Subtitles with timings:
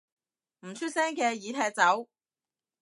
[0.61, 2.07] 唔出聲嘅已踢走